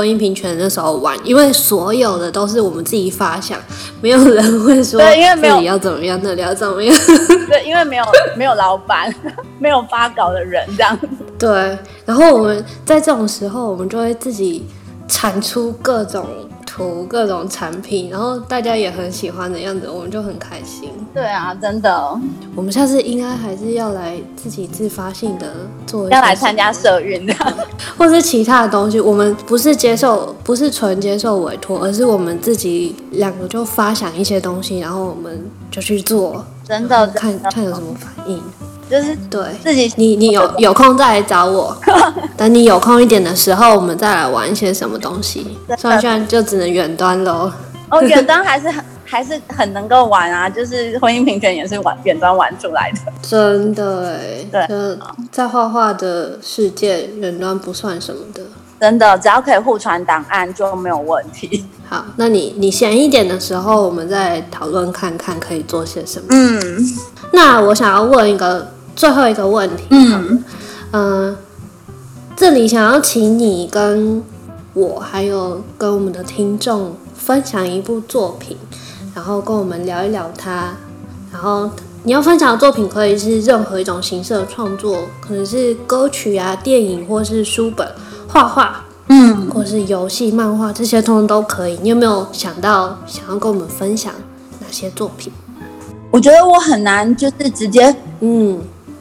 [0.00, 3.60] 婚姻平权那时候玩，因为所有的都是我们自己发想，
[4.00, 6.98] 没有人会说对，因为没有要怎么样，那里要怎么样。
[7.46, 9.14] 对，因为没有 没有老板，
[9.60, 10.98] 没有发稿的人这样。
[11.38, 14.64] 对，然后我们在这种时候，我们就会自己
[15.06, 16.26] 产出各种。
[16.80, 20.88] 图各种产品，然后大家也很喜欢的样子，我们就很开心。
[21.12, 22.18] 对啊，真的。
[22.56, 25.46] 我们下次应该还是要来自己自发性的
[25.86, 27.34] 做，要来参加社运的，
[27.98, 28.98] 或是其他的东西。
[28.98, 36.44] 我们不是接受，不是纯接受委托，而是我们自己两个就发想一些东西，然后我们就去做。
[36.66, 38.42] 真的，看看有什么反应。
[38.90, 41.76] 就是对自己，你你有有空再来找我，
[42.36, 45.56] 等你有空一点的时候，我们再来玩一些什么东西。
[45.78, 47.52] 虽然现在就只能远端喽。
[47.88, 53.12] 哦，远端还是很还是很能够玩啊，就是婚姻平权也是玩远端玩出来的。
[53.22, 54.16] 真的
[54.52, 54.98] 哎，对，
[55.30, 58.42] 在画画的世界，远端不算什么的。
[58.80, 61.64] 真的，只要可以互传档案就没有问题。
[61.88, 66.26] 好，那你你闲一点的时候，我们再讨论看看可以做些什么。
[66.30, 66.60] 嗯，
[67.32, 68.66] 那我想要问一个。
[69.00, 70.44] 最后一个问题，嗯，
[70.90, 71.34] 呃，
[72.36, 74.22] 这里想要请你跟
[74.74, 78.58] 我，还有跟我们的听众分享一部作品，
[79.14, 80.74] 然后跟我们聊一聊它。
[81.32, 81.70] 然后
[82.02, 87.90] 你要分享的作品可以是任何一种形式的创作，可能是歌曲啊、电影，或是书本、
[88.28, 91.78] 画画，嗯，或是游戏、漫画，这些通通都可以。
[91.80, 94.12] 你有没有想到想要跟我们分享
[94.60, 95.32] 哪些作品？
[96.10, 98.60] 我觉得我很难，就是直接，嗯。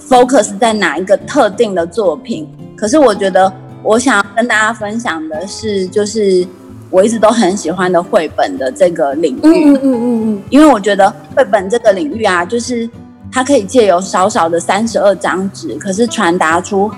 [0.09, 2.47] Focus 在哪一个特定的作品？
[2.75, 3.51] 可是我觉得
[3.83, 6.45] 我想要跟大家分享的是，就是
[6.89, 9.41] 我一直都很喜欢的绘本的这个领域。
[9.43, 10.43] 嗯嗯嗯嗯。
[10.49, 12.89] 因为我觉得绘本这个领域啊，就是
[13.31, 16.89] 它可以借由少少的三十二张纸，可是传达出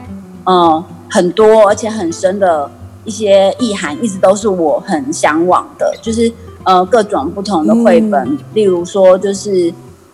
[0.45, 2.71] 呃很多而且很深的
[3.03, 5.93] 一些意涵，一直都是我很向往的。
[6.01, 6.31] 就是
[6.63, 9.69] 呃各种不同的绘本，嗯、例如说就是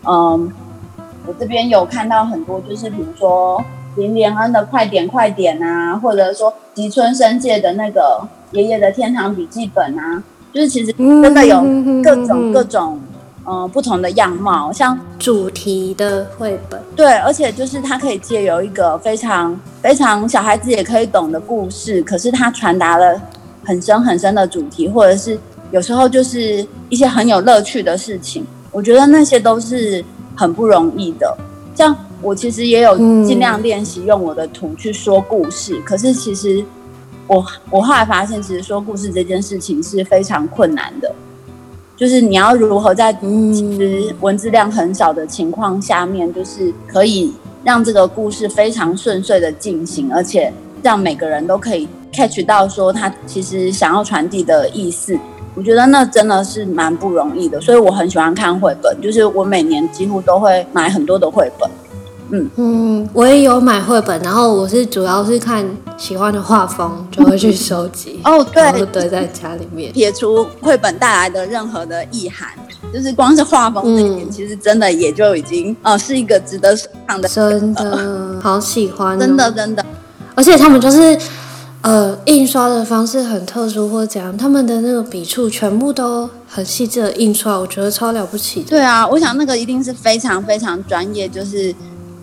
[0.06, 0.16] 嗯。
[0.16, 0.50] 呃
[1.28, 3.61] 我这边有看到很多，就是比如说
[3.97, 8.21] 林连恩的《快点快点》啊，或者说吉村伸介的那个
[8.55, 10.23] 《爷爷的天堂笔记本》啊，
[10.53, 11.61] 就是其实真的有
[12.01, 12.97] 各种各种
[13.43, 16.82] 呃不同的样貌，像主题的绘本。
[16.95, 23.21] 对，而且就是它可以借由一个非常非常小孩子也可以懂的故事，可是它传达了
[23.65, 25.38] 很深很深的主题，或者是
[25.71, 28.45] 有时候就是一些很有乐趣的事情。
[28.71, 30.03] 我觉得那些都是
[30.38, 31.35] 很不容易的。
[31.75, 36.63] 像我其实也有尽量练习用我的图去说故事，嗯、可是其实
[37.27, 41.13] 我我后来发现，其实说故事这件事情是非常困难的。
[41.95, 47.33] 就是你要如何在其实文字量很少的情况下面，就是可以
[47.63, 55.17] 让这个故事非常顺遂的进行，而且让每个人都可以 catch 到说他其实想要传递的意思。
[55.58, 61.68] 我觉得那真的是蛮不容易的，所以我很喜欢看绘本，就是我每年几乎都会买很多的绘本。
[62.30, 65.66] 嗯嗯，我也有买绘本，然后我是主要是看
[65.97, 68.20] 喜欢的画风，就会去收集。
[68.24, 69.91] 哦，对，然后堆在家里面。
[69.93, 72.49] 撇除绘本带来的任何的意涵，
[72.93, 77.28] 就是光是画风这一点，其实真的也就已经哦、呃、是一个值得收藏的。
[77.28, 79.84] 真的好喜欢、哦，真的真的。
[80.36, 81.18] 而且他们就是
[81.88, 88.61] 呃印刷的方式很特殊或怎样，他们的那个笔触全部都很细致的印出来，我觉得超了不起。
[88.63, 91.73] 对啊，我想那个一定是非常非常专业，就是。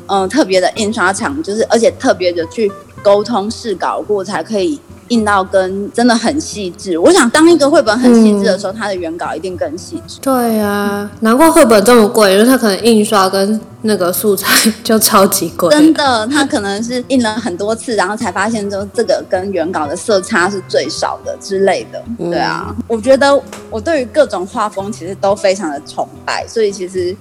[0.07, 2.71] 嗯，特别的印刷厂，就是而且特别的去
[3.03, 4.79] 沟通试稿过，才可以
[5.09, 6.99] 印到跟真的很细致。
[6.99, 10.19] 我想，当一个绘本很细致的时候，嗯、它的原稿一定更细致。
[10.21, 15.71] 对呀、啊，难怪绘本这么贵，因为它可能印刷跟那个素材就超级贵。
[15.71, 22.03] 真的，它可能是印了很多次，然后才发现说这个跟原稿的色差是最少的之类的。
[22.19, 23.41] 对啊，嗯、我觉得
[23.71, 27.17] 我对于各种画风其实都非常的崇拜，所以其实。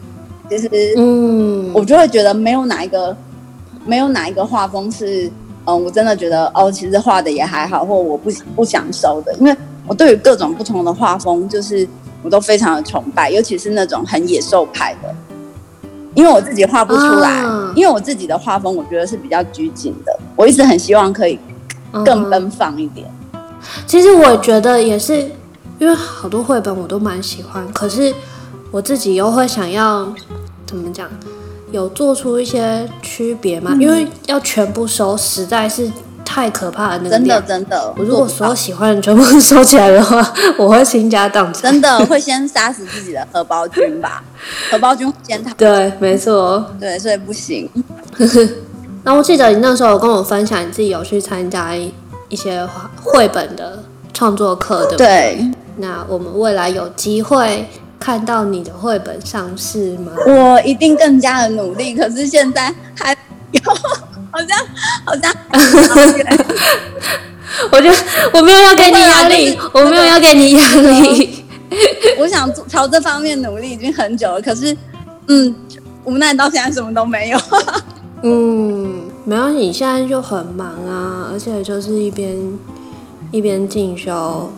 [0.49, 3.15] 其实，嗯，我就会觉得没有哪一个，
[3.85, 5.31] 没有哪一个画风是，
[5.65, 9.55] 嗯，我真的觉得哦，其实画的也还好，或我不不想收的，因为
[9.87, 11.87] 我对于各种不同的画风，就是
[12.21, 15.13] 我都非常的崇拜，尤其是那种很野兽派的，
[16.13, 21.39] 因为我自己画不出来，啊、因为我自己的画风，我觉得是比较拘谨的，我一直很希望可以
[22.05, 23.07] 更奔放一点。
[23.33, 23.39] 嗯、
[23.85, 25.21] 其实我觉得也是，
[25.79, 28.13] 因为好多绘本我都蛮喜欢，可是。
[28.71, 30.11] 我自己又会想要
[30.65, 31.07] 怎么讲，
[31.73, 33.71] 有做出一些区别吗？
[33.73, 35.91] 嗯、因为要全部收，实在是
[36.23, 36.97] 太可怕了。
[36.99, 41.71] 那个真的真的，我如果所有喜欢的全部收起来的话， 我会倾家荡产。
[41.71, 44.23] 真的会先杀死自己的荷包君吧？
[44.69, 45.51] 荷包君先逃。
[45.55, 46.63] 对，没错。
[46.79, 47.67] 对，所以不行。
[49.03, 52.63] 那我记得你那时候有跟我分享，你自己有去参加一些
[53.01, 55.07] 绘本的创作课，对不对？
[55.07, 55.51] 对。
[55.77, 57.67] 那我们未来有机会。
[58.03, 60.11] 看到你的绘本上市吗？
[60.27, 63.15] 我一定更加的努力，可是现在还
[63.53, 63.61] 有，
[64.29, 64.57] 好 像
[65.05, 65.33] 好像，
[67.71, 67.89] 我就
[68.33, 71.45] 我没有要给你压力，我没有要给你压力。
[72.19, 74.75] 我想朝这方面努力已经很久了，可是
[75.29, 75.55] 嗯，
[76.03, 77.39] 无奈到现在什么都没有。
[78.21, 82.35] 嗯，没有，你现在就很忙啊，而且就是一边
[83.31, 84.51] 一边进修，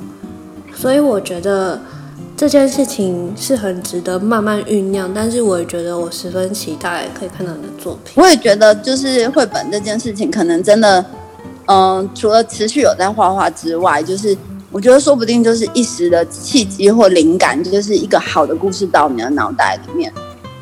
[0.75, 1.79] 所以我觉得。
[2.37, 8.13] 这件事情是很值得慢慢酝酿，但是我也觉得我十分期待可以看到你的作品。
[8.15, 10.99] 我也觉得，就是绘本这件事情，可能真的，
[11.67, 14.35] 嗯、呃，除了持续有在画画之外，就是
[14.69, 20.11] 我觉得说不定就是一时的契机或灵感，就是一个好的故事到你的脑袋里面。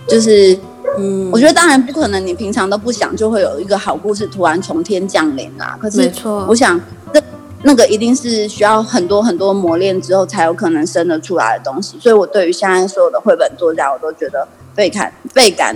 [0.07, 0.55] 就是，
[0.99, 5.75] 嗯，我觉得当然不可能，你平常都不想，就会有一个好故事突然从天降临啊。
[5.81, 6.79] 可是，没错，我想
[7.11, 7.19] 这。
[7.63, 15.75] 那个一定是需要很多很多磨练之后才有可能生得出来的东西，所以我对于现在所有的绘本作家，我都觉得倍感倍感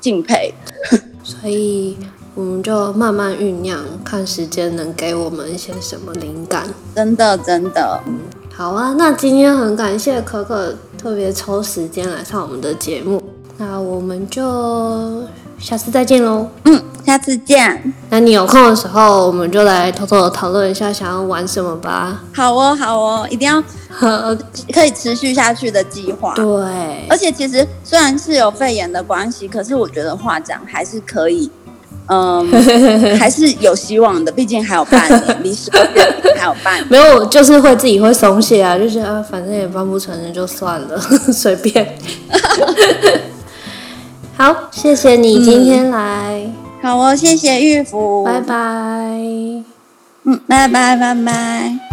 [0.00, 0.54] 敬佩。
[1.24, 1.96] 所以
[2.34, 6.66] 我们就慢慢酝酿，看时间能给我们一些什么灵感。
[6.94, 8.18] 真的真的，嗯，
[8.54, 8.94] 好啊。
[8.96, 13.22] 那今天很感谢可可特别抽时间来上我们的节目，
[13.58, 15.24] 那我们就
[15.58, 16.46] 下次再见喽。
[16.64, 16.87] 嗯。
[17.04, 17.92] 下次见。
[18.10, 22.22] 那你有空的时候，我们就来偷偷的讨论一下，想要玩什么吧。
[22.34, 23.62] 好哦，好哦，一定要
[24.72, 26.34] 可以持续下去的计划。
[26.34, 31.50] 对，而且其实虽然是有肺炎的关系，可是我觉得画展还是可以，
[32.08, 32.46] 嗯，
[33.18, 34.30] 还是有希望的。
[34.30, 36.02] 毕竟还有半年，离十二月
[36.36, 36.86] 还有半年。
[36.90, 40.98] 没有，就是会自己会松懈啊，就是啊，反正也办不成，就算了，
[41.32, 41.96] 随便。
[44.36, 46.40] 好，谢谢你今天来。
[46.44, 48.54] 嗯好哦，谢谢玉福，拜拜。
[50.24, 51.87] 嗯，拜拜，拜拜。